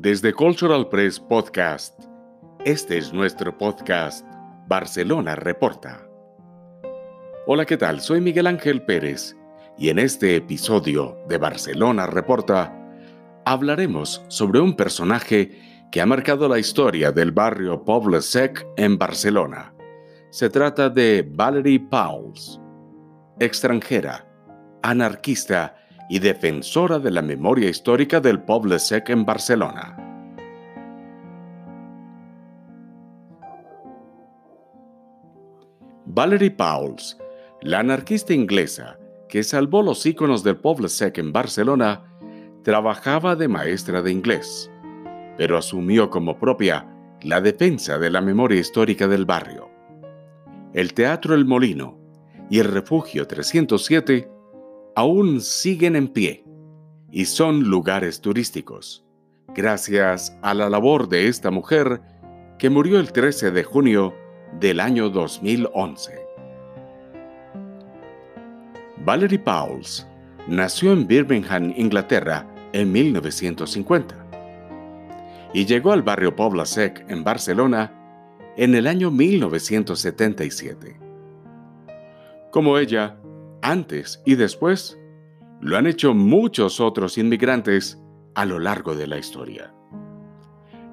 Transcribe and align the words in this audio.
desde 0.00 0.32
Cultural 0.32 0.88
Press 0.88 1.18
Podcast? 1.18 2.00
Este 2.64 2.98
es 2.98 3.12
nuestro 3.12 3.58
podcast 3.58 4.24
Barcelona 4.68 5.34
Reporta. 5.34 6.06
Hola, 7.48 7.66
¿qué 7.66 7.76
tal? 7.76 8.00
Soy 8.00 8.20
Miguel 8.20 8.46
Ángel 8.46 8.82
Pérez 8.82 9.36
y 9.76 9.88
en 9.88 9.98
este 9.98 10.36
episodio 10.36 11.18
de 11.28 11.38
Barcelona 11.38 12.06
Reporta 12.06 12.72
hablaremos 13.44 14.22
sobre 14.28 14.60
un 14.60 14.76
personaje 14.76 15.88
que 15.90 16.00
ha 16.00 16.06
marcado 16.06 16.48
la 16.48 16.60
historia 16.60 17.10
del 17.10 17.32
barrio 17.32 17.84
Poble 17.84 18.22
Sec 18.22 18.64
en 18.76 18.98
Barcelona. 18.98 19.74
Se 20.30 20.48
trata 20.48 20.88
de 20.88 21.28
Valerie 21.28 21.80
Pauls, 21.80 22.60
extranjera, 23.40 24.24
anarquista 24.80 25.74
y 26.08 26.18
defensora 26.18 26.98
de 26.98 27.10
la 27.10 27.22
memoria 27.22 27.68
histórica 27.68 28.20
del 28.20 28.40
Poble 28.42 28.78
Sec 28.78 29.10
en 29.10 29.24
Barcelona. 29.24 29.96
Valerie 36.06 36.50
Pauls, 36.50 37.18
la 37.60 37.80
anarquista 37.80 38.32
inglesa 38.32 38.98
que 39.28 39.42
salvó 39.42 39.82
los 39.82 40.06
íconos 40.06 40.42
del 40.42 40.56
Poble 40.56 40.88
Sec 40.88 41.18
en 41.18 41.32
Barcelona, 41.32 42.02
trabajaba 42.64 43.36
de 43.36 43.46
maestra 43.46 44.00
de 44.00 44.10
inglés, 44.10 44.70
pero 45.36 45.58
asumió 45.58 46.08
como 46.08 46.38
propia 46.38 46.88
la 47.22 47.40
defensa 47.40 47.98
de 47.98 48.10
la 48.10 48.22
memoria 48.22 48.58
histórica 48.58 49.06
del 49.06 49.26
barrio. 49.26 49.70
El 50.72 50.94
Teatro 50.94 51.34
El 51.34 51.44
Molino 51.44 51.98
y 52.48 52.58
el 52.58 52.66
Refugio 52.66 53.26
307 53.26 54.37
aún 54.98 55.40
siguen 55.40 55.94
en 55.94 56.08
pie 56.08 56.42
y 57.12 57.26
son 57.26 57.62
lugares 57.62 58.20
turísticos, 58.20 59.06
gracias 59.54 60.36
a 60.42 60.54
la 60.54 60.68
labor 60.68 61.08
de 61.08 61.28
esta 61.28 61.52
mujer 61.52 62.02
que 62.58 62.68
murió 62.68 62.98
el 62.98 63.12
13 63.12 63.52
de 63.52 63.62
junio 63.62 64.12
del 64.58 64.80
año 64.80 65.08
2011. 65.08 66.18
Valerie 69.04 69.38
Pauls 69.38 70.04
nació 70.48 70.92
en 70.94 71.06
Birmingham, 71.06 71.72
Inglaterra, 71.76 72.44
en 72.72 72.90
1950 72.90 74.26
y 75.54 75.64
llegó 75.64 75.92
al 75.92 76.02
barrio 76.02 76.34
Pobla 76.34 76.66
Sec 76.66 77.08
en 77.08 77.22
Barcelona 77.22 77.92
en 78.56 78.74
el 78.74 78.88
año 78.88 79.12
1977. 79.12 80.98
Como 82.50 82.78
ella, 82.78 83.16
antes 83.62 84.22
y 84.24 84.34
después, 84.34 84.98
lo 85.60 85.76
han 85.76 85.86
hecho 85.86 86.14
muchos 86.14 86.80
otros 86.80 87.18
inmigrantes 87.18 87.98
a 88.34 88.44
lo 88.44 88.58
largo 88.58 88.94
de 88.94 89.06
la 89.06 89.18
historia. 89.18 89.74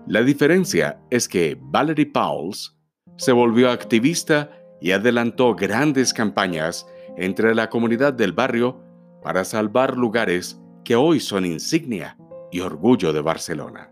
La 0.08 0.22
diferencia 0.22 1.02
es 1.10 1.28
que 1.28 1.58
Valerie 1.60 2.06
Pauls 2.08 2.78
se 3.18 3.32
volvió 3.32 3.72
activista 3.72 4.52
y 4.82 4.92
adelantó 4.92 5.56
grandes 5.56 6.14
campañas 6.14 6.88
entre 7.18 7.56
la 7.56 7.70
comunidad 7.70 8.14
del 8.14 8.34
barrio 8.34 8.82
para 9.24 9.44
salvar 9.44 9.98
lugares 9.98 10.60
que 10.84 10.96
hoy 10.96 11.20
son 11.20 11.46
insignia 11.46 12.18
y 12.52 12.60
orgullo 12.60 13.14
de 13.14 13.22
Barcelona. 13.22 13.90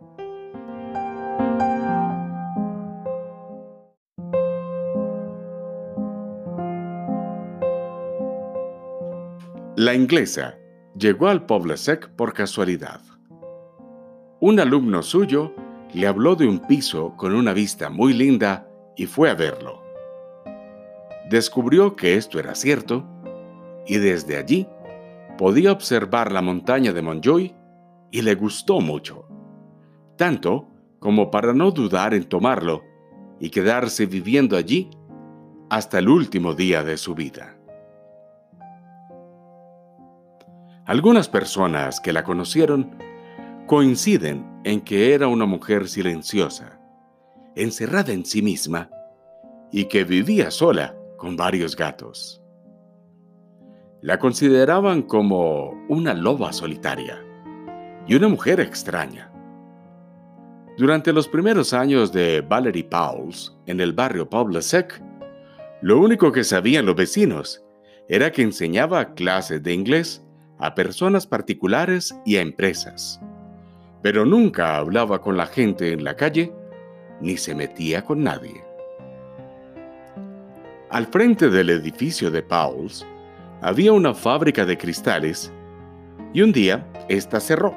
La 9.84 9.94
inglesa 9.94 10.58
llegó 10.98 11.28
al 11.28 11.45
Poble 11.45 11.76
Sec 11.76 12.08
por 12.16 12.31
casualidad. 12.31 13.02
Un 14.40 14.62
alumno 14.62 15.03
suyo 15.03 15.53
le 15.94 16.08
habló 16.08 16.38
de 16.38 16.47
un 16.47 16.59
piso 16.59 17.18
con 17.18 17.35
una 17.35 17.52
vista 17.52 17.90
muy 17.90 18.13
linda 18.13 18.66
y 18.96 19.08
fue 19.08 19.30
a 19.30 19.34
verlo. 19.34 19.84
Descubrió 21.30 21.97
que 21.97 22.16
esto 22.16 22.40
era 22.40 22.56
cierto 22.56 23.06
y 23.85 23.97
desde 23.97 24.38
allí 24.38 24.69
podía 25.38 25.74
observar 25.74 26.31
la 26.31 26.41
montaña 26.41 26.94
de 26.94 27.02
Montjoy 27.02 27.53
y 28.09 28.22
le 28.22 28.35
gustó 28.35 28.79
mucho, 28.79 29.28
tanto 30.16 30.69
como 31.00 31.29
para 31.29 31.53
no 31.53 31.72
dudar 31.72 32.13
en 32.13 32.24
tomarlo 32.24 32.84
y 33.38 33.50
quedarse 33.50 34.06
viviendo 34.06 34.56
allí 34.56 34.90
hasta 35.69 36.00
el 36.00 36.08
último 36.08 36.53
día 36.53 36.85
de 36.85 36.96
su 36.96 37.13
vida. 37.16 37.58
Algunas 40.86 41.30
personas 41.30 42.02
que 42.02 42.12
la 42.12 42.26
conocieron 42.26 42.98
coinciden 43.68 44.46
en 44.66 44.82
que 44.82 45.14
era 45.14 45.28
una 45.28 45.46
mujer 45.46 45.88
silenciosa, 45.88 46.78
encerrada 47.56 48.12
en 48.12 48.26
sí 48.26 48.42
misma 48.42 48.90
y 49.72 49.86
que 49.86 50.04
vivía 50.04 50.52
sola 50.52 50.94
con 51.18 51.38
varios 51.38 51.78
gatos. 51.78 52.42
La 54.02 54.20
consideraban 54.20 55.04
como 55.04 55.70
una 55.88 56.14
loba 56.14 56.52
solitaria 56.52 57.24
y 58.06 58.16
una 58.16 58.28
mujer 58.28 58.60
extraña. 58.60 59.32
Durante 60.78 61.14
los 61.14 61.30
primeros 61.30 61.72
años 61.72 62.12
de 62.12 62.42
Valerie 62.42 62.84
Pauls 62.84 63.58
en 63.68 63.80
el 63.80 63.94
barrio 63.94 64.28
Sec, 64.60 65.02
lo 65.82 66.02
único 66.02 66.34
que 66.34 66.44
sabían 66.44 66.86
los 66.86 66.96
vecinos 66.96 67.64
era 68.10 68.34
que 68.34 68.42
enseñaba 68.42 69.14
clases 69.14 69.64
de 69.64 69.74
inglés 69.74 70.22
a 70.63 70.75
personas 70.75 71.28
particulares 71.28 72.16
y 72.25 72.38
a 72.38 72.41
empresas, 72.41 73.19
pero 74.01 74.25
nunca 74.25 74.78
hablaba 74.78 75.19
con 75.19 75.35
la 75.35 75.46
gente 75.46 75.91
en 75.91 76.06
la 76.06 76.16
calle 76.16 76.53
ni 77.19 77.35
se 77.35 77.53
metía 77.53 78.03
con 78.03 78.24
nadie. 78.24 78.63
Al 80.90 81.07
frente 81.07 81.50
del 81.50 81.69
edificio 81.69 82.31
de 82.31 82.44
Pauls 82.44 83.06
había 83.62 83.91
una 83.91 84.13
fábrica 84.13 84.66
de 84.66 84.78
cristales 84.78 85.52
y 86.34 86.41
un 86.41 86.53
día 86.53 86.88
ésta 87.09 87.40
cerró. 87.41 87.75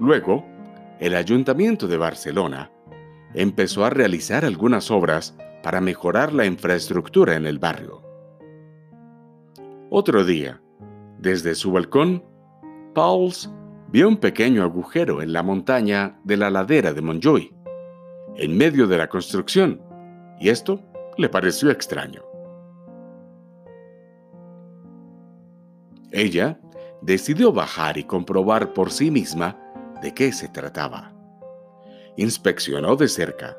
Luego, 0.00 0.46
el 1.00 1.14
ayuntamiento 1.14 1.86
de 1.86 1.98
Barcelona 1.98 2.70
empezó 3.34 3.84
a 3.84 3.90
realizar 3.90 4.44
algunas 4.44 4.90
obras 4.90 5.36
para 5.62 5.82
mejorar 5.82 6.32
la 6.32 6.46
infraestructura 6.46 7.34
en 7.34 7.46
el 7.46 7.58
barrio. 7.58 8.02
Otro 9.90 10.24
día, 10.24 10.61
desde 11.22 11.54
su 11.54 11.70
balcón, 11.70 12.24
Pauls 12.94 13.48
vio 13.88 14.08
un 14.08 14.16
pequeño 14.16 14.64
agujero 14.64 15.22
en 15.22 15.32
la 15.32 15.44
montaña 15.44 16.18
de 16.24 16.36
la 16.36 16.50
ladera 16.50 16.92
de 16.92 17.00
Montjoy, 17.00 17.54
en 18.36 18.56
medio 18.56 18.88
de 18.88 18.98
la 18.98 19.08
construcción, 19.08 19.80
y 20.40 20.48
esto 20.48 20.80
le 21.16 21.28
pareció 21.28 21.70
extraño. 21.70 22.22
Ella 26.10 26.58
decidió 27.02 27.52
bajar 27.52 27.98
y 27.98 28.04
comprobar 28.04 28.72
por 28.72 28.90
sí 28.90 29.12
misma 29.12 29.56
de 30.02 30.12
qué 30.12 30.32
se 30.32 30.48
trataba. 30.48 31.12
Inspeccionó 32.16 32.96
de 32.96 33.06
cerca 33.06 33.56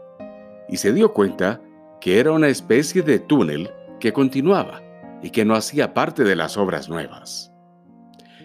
y 0.67 0.75
se 0.75 0.91
dio 0.91 1.13
cuenta 1.13 1.61
que 2.01 2.19
era 2.19 2.33
una 2.33 2.49
especie 2.49 3.03
de 3.03 3.19
túnel 3.19 3.71
que 4.01 4.11
continuaba 4.11 4.81
y 5.21 5.29
que 5.29 5.45
no 5.45 5.55
hacía 5.55 5.93
parte 5.93 6.25
de 6.25 6.35
las 6.35 6.57
obras 6.57 6.89
nuevas. 6.89 7.52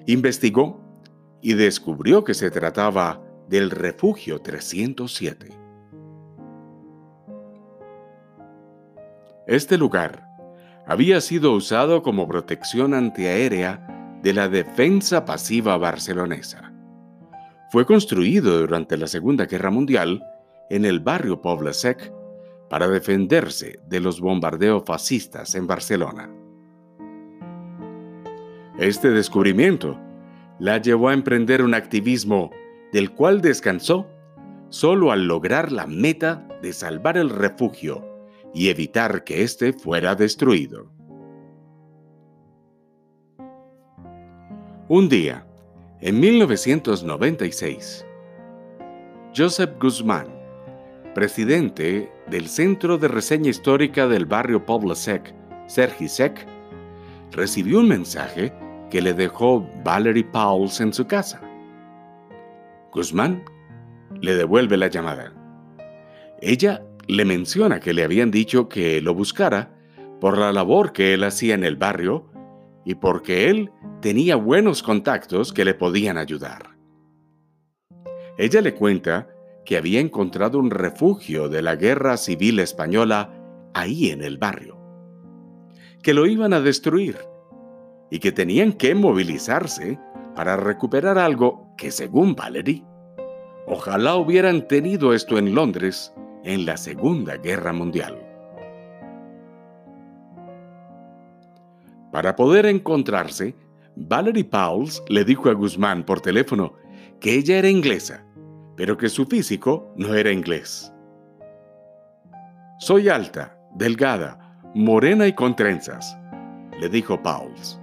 Investigó 0.09 0.81
y 1.43 1.53
descubrió 1.53 2.25
que 2.25 2.33
se 2.33 2.51
trataba 2.51 3.23
del 3.47 3.71
refugio 3.71 4.41
307. 4.41 5.51
Este 9.47 9.77
lugar 9.77 10.27
había 10.87 11.21
sido 11.21 11.53
usado 11.53 12.03
como 12.03 12.27
protección 12.27 12.95
antiaérea 12.95 14.19
de 14.23 14.33
la 14.33 14.49
defensa 14.49 15.27
pasiva 15.27 15.77
barcelonesa. 15.77 16.73
Fue 17.71 17.85
construido 17.85 18.61
durante 18.61 18.97
la 18.97 19.09
Segunda 19.09 19.45
Guerra 19.45 19.71
Mundial 19.71 20.25
en 20.71 20.87
el 20.87 21.01
barrio 21.01 21.43
Poble 21.43 21.75
Sec 21.75 22.11
para 22.71 22.89
defenderse 22.89 23.79
de 23.87 24.01
los 24.01 24.23
bombardeos 24.23 24.85
fascistas 24.87 25.55
en 25.55 25.67
Barcelona. 25.67 26.38
Este 28.79 29.11
descubrimiento 29.11 29.99
la 30.61 30.79
llevó 30.79 31.09
a 31.09 31.15
emprender 31.15 31.63
un 31.63 31.75
activismo 31.75 32.53
del 32.93 33.11
cual 33.11 33.41
descansó 33.41 34.07
solo 34.69 35.11
al 35.11 35.27
lograr 35.27 35.73
la 35.73 35.89
meta 35.89 36.47
de 36.63 36.73
salvar 36.73 37.17
el 37.17 37.31
refugio 37.31 38.07
y 38.55 38.69
evitar 38.69 39.25
que 39.25 39.43
éste 39.43 39.73
fuera 39.73 40.15
destruido. 40.15 40.93
Un 44.89 45.09
día, 45.09 45.45
en 46.01 46.21
1996, 46.21 48.07
Joseph 49.37 49.73
Guzmán, 49.81 50.29
presidente 51.17 52.13
del 52.31 52.47
Centro 52.47 52.97
de 52.97 53.09
Reseña 53.09 53.51
Histórica 53.51 54.07
del 54.07 54.25
barrio 54.25 54.65
Pablo 54.65 54.95
Sec, 54.95 55.35
Sergi 55.67 56.07
Sec, 56.09 56.47
recibió 57.33 57.81
un 57.81 57.89
mensaje 57.89 58.53
que 58.91 59.03
le 59.03 59.15
dejó 59.15 59.67
Valerie 59.85 60.25
Pauls 60.25 60.81
en 60.81 60.93
su 60.93 61.07
casa. 61.07 61.41
Guzmán 62.93 63.45
le 64.21 64.35
devuelve 64.35 64.77
la 64.77 64.89
llamada. 64.89 65.33
Ella 66.41 66.83
le 67.07 67.25
menciona 67.25 67.81
que 67.81 67.93
le 67.93 68.05
habían 68.05 68.31
dicho 68.31 68.69
que 68.69 69.01
lo 69.01 69.15
buscara 69.15 69.75
por 70.21 70.39
la 70.39 70.53
labor 70.53 70.93
que 70.93 71.15
él 71.15 71.25
hacía 71.25 71.55
en 71.55 71.65
el 71.65 71.77
barrio 71.77 72.31
y 72.85 72.95
porque 72.95 73.51
él 73.51 73.71
tenía 74.01 74.37
buenos 74.37 74.83
contactos 74.83 75.53
que 75.53 75.65
le 75.65 75.75
podían 75.75 76.17
ayudar. 76.17 76.77
Ella 78.37 78.61
le 78.61 78.75
cuenta 78.75 79.29
que 79.65 79.77
había 79.77 80.01
encontrado 80.01 80.59
un 80.59 80.71
refugio 80.71 81.49
de 81.49 81.61
la 81.61 81.77
guerra 81.77 82.17
civil 82.17 82.59
española 82.61 83.35
ahí 83.75 84.11
en 84.11 84.23
el 84.23 84.39
barrio, 84.39 84.79
que 86.03 86.15
lo 86.15 86.27
iban 86.27 86.53
a 86.53 86.61
destruir 86.61 87.19
y 88.11 88.19
que 88.19 88.33
tenían 88.33 88.73
que 88.73 88.95
movilizarse 88.95 89.99
para 90.35 90.57
recuperar 90.57 91.19
algo 91.19 91.75
que, 91.77 91.91
según 91.91 92.35
Valerie, 92.35 92.85
ojalá 93.67 94.17
hubieran 94.17 94.67
tenido 94.67 95.13
esto 95.13 95.39
en 95.39 95.55
Londres 95.55 96.15
en 96.45 96.65
la 96.65 96.77
Segunda 96.77 97.37
Guerra 97.37 97.73
Mundial. 97.73 98.17
Para 102.13 102.37
poder 102.37 102.67
encontrarse, 102.67 103.55
Valerie 103.97 104.45
Pauls 104.45 105.03
le 105.09 105.25
dijo 105.25 105.51
a 105.51 105.55
Guzmán 105.55 106.05
por 106.05 106.21
teléfono 106.21 106.73
que 107.21 107.35
ella 107.35 107.59
era 107.59 107.69
inglesa, 107.69 108.25
pero 108.77 108.97
que 108.97 109.09
su 109.09 109.27
físico 109.27 109.93
no 109.97 110.15
era 110.15 110.31
inglés. 110.31 110.93
Soy 112.79 113.09
alta, 113.09 113.59
delgada, 113.75 114.61
morena 114.75 115.27
y 115.27 115.35
con 115.35 115.57
trenzas, 115.57 116.17
le 116.81 116.89
dijo 116.89 117.21
Pauls. 117.21 117.81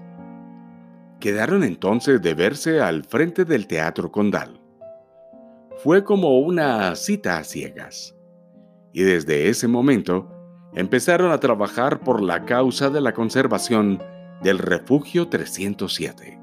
Quedaron 1.20 1.64
entonces 1.64 2.22
de 2.22 2.34
verse 2.34 2.82
al 2.82 3.04
frente 3.04 3.46
del 3.46 3.68
Teatro 3.68 4.12
Condal. 4.12 4.62
Fue 5.78 6.04
como 6.04 6.40
una 6.40 6.96
cita 6.96 7.38
a 7.38 7.44
ciegas. 7.44 8.16
Y 8.94 9.04
desde 9.04 9.50
ese 9.50 9.68
momento 9.68 10.30
empezaron 10.74 11.32
a 11.32 11.40
trabajar 11.40 12.02
por 12.02 12.22
la 12.22 12.46
causa 12.46 12.90
de 12.90 13.02
la 13.02 13.14
conservación 13.14 14.02
del 14.42 14.60
Refugio 14.60 15.28
307. 15.28 16.40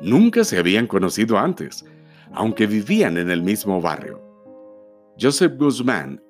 Nunca 0.00 0.44
se 0.44 0.58
habían 0.58 0.86
conocido 0.86 1.38
antes, 1.38 1.84
aunque 2.32 2.66
vivían 2.66 3.16
en 3.18 3.30
el 3.30 3.42
mismo 3.42 3.80
barrio. 3.80 4.22
Joseph 5.18 5.54
Guzmán 5.56 6.22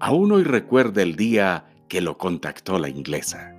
aún 0.00 0.32
hoy 0.32 0.44
recuerda 0.44 1.02
el 1.02 1.16
día 1.16 1.64
que 1.88 2.00
lo 2.00 2.18
contactó 2.18 2.78
la 2.78 2.88
inglesa. 2.88 3.53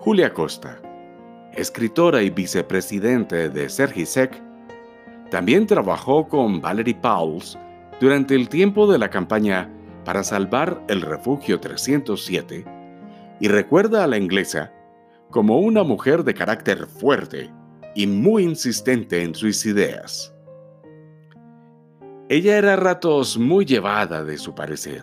Julia 0.00 0.32
Costa, 0.32 0.80
escritora 1.52 2.22
y 2.22 2.30
vicepresidente 2.30 3.50
de 3.50 3.68
Sergisec, 3.68 4.40
también 5.28 5.66
trabajó 5.66 6.28
con 6.28 6.60
Valerie 6.60 6.94
Pauls 6.94 7.58
durante 8.00 8.36
el 8.36 8.48
tiempo 8.48 8.90
de 8.90 8.96
la 8.96 9.10
campaña 9.10 9.68
para 10.04 10.22
salvar 10.22 10.84
el 10.88 11.02
refugio 11.02 11.58
307 11.58 12.64
y 13.40 13.48
recuerda 13.48 14.04
a 14.04 14.06
la 14.06 14.16
inglesa 14.16 14.72
como 15.30 15.58
una 15.58 15.82
mujer 15.82 16.22
de 16.22 16.32
carácter 16.32 16.86
fuerte 16.86 17.50
y 17.96 18.06
muy 18.06 18.44
insistente 18.44 19.24
en 19.24 19.34
sus 19.34 19.66
ideas. 19.66 20.32
Ella 22.28 22.56
era 22.56 22.74
a 22.74 22.76
ratos 22.76 23.36
muy 23.36 23.64
llevada 23.64 24.24
de 24.24 24.38
su 24.38 24.54
parecer. 24.54 25.02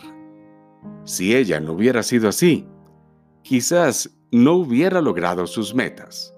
Si 1.04 1.36
ella 1.36 1.60
no 1.60 1.74
hubiera 1.74 2.02
sido 2.02 2.30
así, 2.30 2.66
quizás 3.42 4.16
no 4.36 4.56
hubiera 4.56 5.00
logrado 5.00 5.48
sus 5.48 5.74
metas, 5.74 6.36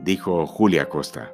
dijo 0.00 0.44
Julia 0.48 0.88
Costa. 0.88 1.32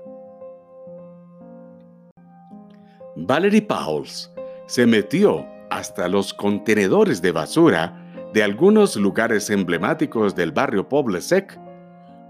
Valerie 3.16 3.62
Pauls 3.62 4.30
se 4.66 4.86
metió 4.86 5.46
hasta 5.70 6.06
los 6.06 6.34
contenedores 6.34 7.22
de 7.22 7.32
basura 7.32 8.28
de 8.34 8.42
algunos 8.42 8.94
lugares 8.96 9.48
emblemáticos 9.48 10.36
del 10.36 10.52
barrio 10.52 10.86
Poble 10.86 11.22
Sec 11.22 11.58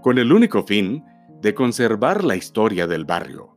con 0.01 0.17
el 0.17 0.31
único 0.31 0.63
fin 0.63 1.03
de 1.41 1.53
conservar 1.53 2.23
la 2.23 2.37
historia 2.37 2.87
del 2.87 3.03
barrio. 3.03 3.53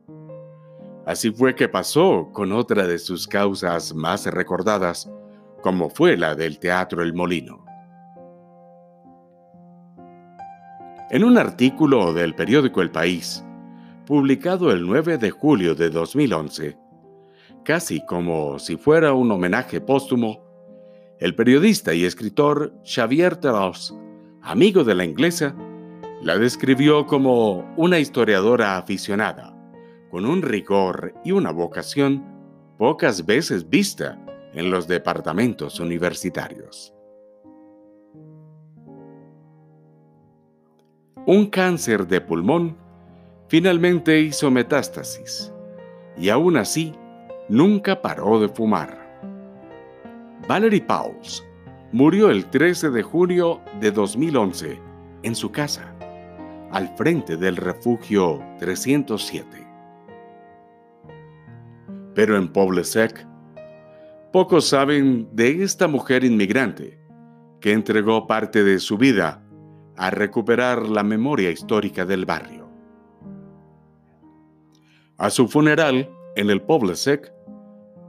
Así 1.05 1.31
fue 1.31 1.55
que 1.55 1.69
pasó 1.69 2.31
con 2.33 2.51
otra 2.51 2.85
de 2.85 2.99
sus 2.99 3.29
causas 3.29 3.95
más 3.95 4.25
recordadas, 4.25 5.09
como 5.61 5.89
fue 5.89 6.17
la 6.17 6.35
del 6.35 6.59
Teatro 6.59 7.01
El 7.01 7.13
Molino. 7.13 7.62
En 11.13 11.23
un 11.23 11.37
artículo 11.37 12.11
del 12.11 12.33
periódico 12.33 12.81
El 12.81 12.89
País, 12.89 13.45
publicado 14.07 14.71
el 14.71 14.83
9 14.83 15.19
de 15.19 15.29
julio 15.29 15.75
de 15.75 15.91
2011, 15.91 16.75
casi 17.63 18.03
como 18.03 18.57
si 18.57 18.77
fuera 18.77 19.13
un 19.13 19.31
homenaje 19.31 19.79
póstumo, 19.79 20.43
el 21.19 21.35
periodista 21.35 21.93
y 21.93 22.05
escritor 22.05 22.73
Xavier 22.83 23.35
Talos, 23.35 23.95
amigo 24.41 24.83
de 24.83 24.95
la 24.95 25.05
inglesa, 25.05 25.55
la 26.23 26.39
describió 26.39 27.05
como 27.05 27.71
una 27.77 27.99
historiadora 27.99 28.75
aficionada, 28.79 29.55
con 30.09 30.25
un 30.25 30.41
rigor 30.41 31.13
y 31.23 31.31
una 31.31 31.51
vocación 31.51 32.25
pocas 32.79 33.23
veces 33.23 33.69
vista 33.69 34.19
en 34.55 34.71
los 34.71 34.87
departamentos 34.87 35.79
universitarios. 35.79 36.91
Un 41.25 41.45
cáncer 41.45 42.05
de 42.05 42.19
pulmón 42.19 42.75
finalmente 43.47 44.19
hizo 44.19 44.51
metástasis 44.51 45.53
y 46.17 46.27
aún 46.27 46.57
así 46.57 46.93
nunca 47.47 48.01
paró 48.01 48.41
de 48.41 48.49
fumar. 48.49 49.21
Valerie 50.49 50.81
Pauls 50.81 51.41
murió 51.93 52.29
el 52.29 52.47
13 52.47 52.89
de 52.89 53.03
junio 53.03 53.61
de 53.79 53.91
2011 53.91 54.81
en 55.23 55.35
su 55.35 55.49
casa, 55.49 55.95
al 56.71 56.89
frente 56.97 57.37
del 57.37 57.55
refugio 57.55 58.43
307. 58.59 59.65
Pero 62.13 62.35
en 62.35 62.51
Poblesec, 62.51 63.25
pocos 64.33 64.67
saben 64.67 65.29
de 65.31 65.63
esta 65.63 65.87
mujer 65.87 66.25
inmigrante 66.25 66.99
que 67.61 67.71
entregó 67.71 68.27
parte 68.27 68.65
de 68.65 68.79
su 68.79 68.97
vida 68.97 69.42
a 69.97 70.09
recuperar 70.09 70.87
la 70.87 71.03
memoria 71.03 71.51
histórica 71.51 72.05
del 72.05 72.25
barrio. 72.25 72.69
A 75.17 75.29
su 75.29 75.47
funeral, 75.47 76.09
en 76.35 76.49
el 76.49 76.61
Poblesec, 76.61 77.31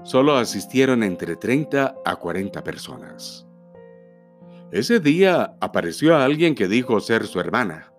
solo 0.03 0.37
asistieron 0.37 1.03
entre 1.03 1.37
30 1.37 1.95
a 2.05 2.17
40 2.17 2.65
personas. 2.65 3.47
Ese 4.73 4.99
día 4.99 5.55
apareció 5.61 6.17
alguien 6.17 6.55
que 6.55 6.67
dijo 6.67 6.99
ser 7.01 7.27
su 7.27 7.39
hermana. 7.39 7.93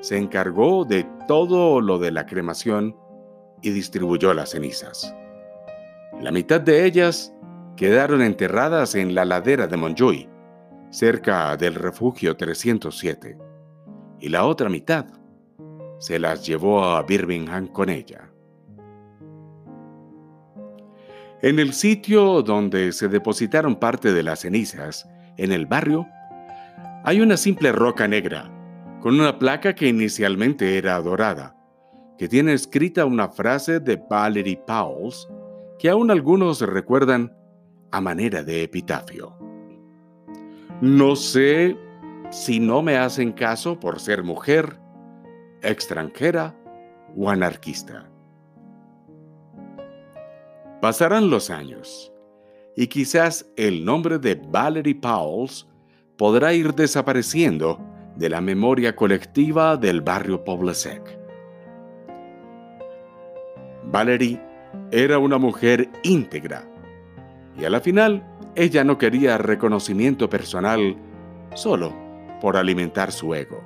Se 0.00 0.16
encargó 0.16 0.84
de 0.84 1.04
todo 1.26 1.80
lo 1.80 1.98
de 1.98 2.12
la 2.12 2.26
cremación 2.26 2.96
y 3.62 3.70
distribuyó 3.70 4.32
las 4.32 4.50
cenizas. 4.50 5.14
La 6.20 6.30
mitad 6.30 6.60
de 6.60 6.86
ellas 6.86 7.34
quedaron 7.76 8.22
enterradas 8.22 8.94
en 8.94 9.14
la 9.14 9.24
ladera 9.24 9.66
de 9.66 9.76
Montjuy, 9.76 10.29
cerca 10.90 11.56
del 11.56 11.74
refugio 11.74 12.36
307, 12.36 13.38
y 14.20 14.28
la 14.28 14.44
otra 14.44 14.68
mitad 14.68 15.06
se 15.98 16.18
las 16.18 16.46
llevó 16.46 16.84
a 16.84 17.02
Birmingham 17.02 17.68
con 17.68 17.88
ella. 17.88 18.30
En 21.42 21.58
el 21.58 21.72
sitio 21.72 22.42
donde 22.42 22.92
se 22.92 23.08
depositaron 23.08 23.76
parte 23.76 24.12
de 24.12 24.22
las 24.22 24.40
cenizas, 24.40 25.08
en 25.38 25.52
el 25.52 25.66
barrio, 25.66 26.06
hay 27.04 27.20
una 27.20 27.36
simple 27.36 27.72
roca 27.72 28.06
negra, 28.06 28.50
con 29.00 29.18
una 29.18 29.38
placa 29.38 29.74
que 29.74 29.88
inicialmente 29.88 30.76
era 30.76 31.00
dorada, 31.00 31.56
que 32.18 32.28
tiene 32.28 32.52
escrita 32.52 33.06
una 33.06 33.28
frase 33.28 33.80
de 33.80 33.96
Valerie 33.96 34.60
Pauls 34.66 35.26
que 35.78 35.88
aún 35.88 36.10
algunos 36.10 36.60
recuerdan 36.60 37.34
a 37.90 38.02
manera 38.02 38.42
de 38.42 38.62
epitafio. 38.62 39.49
No 40.80 41.14
sé 41.14 41.76
si 42.30 42.58
no 42.58 42.80
me 42.80 42.96
hacen 42.96 43.32
caso 43.32 43.78
por 43.78 44.00
ser 44.00 44.22
mujer, 44.22 44.78
extranjera 45.60 46.56
o 47.14 47.28
anarquista. 47.28 48.08
Pasarán 50.80 51.28
los 51.28 51.50
años 51.50 52.10
y 52.76 52.86
quizás 52.86 53.50
el 53.56 53.84
nombre 53.84 54.18
de 54.18 54.36
Valerie 54.36 54.94
Pauls 54.94 55.68
podrá 56.16 56.54
ir 56.54 56.74
desapareciendo 56.74 57.78
de 58.16 58.30
la 58.30 58.40
memoria 58.40 58.96
colectiva 58.96 59.76
del 59.76 60.00
barrio 60.00 60.42
Poblesec. 60.44 61.18
Valerie 63.84 64.40
era 64.92 65.18
una 65.18 65.36
mujer 65.36 65.90
íntegra 66.04 66.66
y 67.58 67.66
a 67.66 67.70
la 67.70 67.80
final 67.80 68.24
ella 68.54 68.84
no 68.84 68.98
quería 68.98 69.38
reconocimiento 69.38 70.28
personal 70.28 70.96
solo 71.54 71.92
por 72.40 72.56
alimentar 72.56 73.12
su 73.12 73.34
ego. 73.34 73.62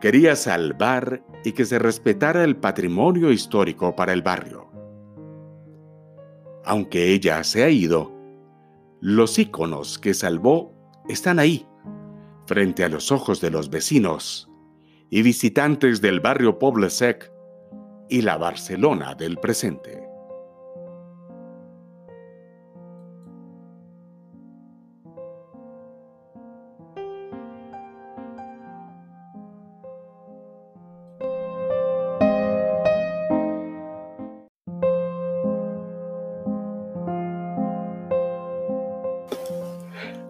Quería 0.00 0.36
salvar 0.36 1.22
y 1.44 1.52
que 1.52 1.64
se 1.64 1.78
respetara 1.78 2.44
el 2.44 2.56
patrimonio 2.56 3.30
histórico 3.30 3.96
para 3.96 4.12
el 4.12 4.22
barrio. 4.22 4.68
Aunque 6.64 7.12
ella 7.12 7.42
se 7.44 7.62
ha 7.62 7.70
ido, 7.70 8.12
los 9.00 9.38
íconos 9.38 9.98
que 9.98 10.14
salvó 10.14 10.74
están 11.08 11.38
ahí, 11.38 11.66
frente 12.46 12.84
a 12.84 12.88
los 12.88 13.12
ojos 13.12 13.40
de 13.40 13.50
los 13.50 13.70
vecinos 13.70 14.50
y 15.10 15.22
visitantes 15.22 16.00
del 16.00 16.20
barrio 16.20 16.58
Poblesec 16.58 17.30
y 18.08 18.22
la 18.22 18.36
Barcelona 18.36 19.14
del 19.14 19.36
presente. 19.38 20.03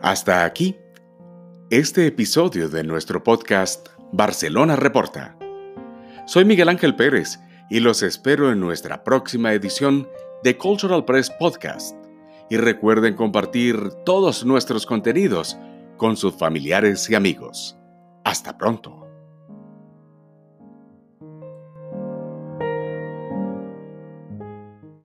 Hasta 0.05 0.45
aquí 0.45 0.77
este 1.71 2.07
episodio 2.07 2.69
de 2.69 2.85
nuestro 2.85 3.25
podcast 3.25 3.89
Barcelona 4.13 4.77
Reporta. 4.77 5.35
Soy 6.27 6.45
Miguel 6.45 6.69
Ángel 6.69 6.95
Pérez 6.95 7.41
y 7.71 7.81
los 7.81 8.03
espero 8.03 8.53
en 8.53 8.61
nuestra 8.61 9.03
próxima 9.03 9.55
edición 9.55 10.07
de 10.43 10.59
Cultural 10.59 11.07
Press 11.07 11.31
Podcast. 11.31 11.97
Y 12.51 12.59
recuerden 12.59 13.15
compartir 13.17 13.79
todos 14.05 14.45
nuestros 14.45 14.85
contenidos 14.85 15.57
con 15.97 16.19
sus 16.19 16.35
familiares 16.35 17.09
y 17.09 17.15
amigos. 17.15 17.79
Hasta 18.25 18.59
pronto. 18.59 19.04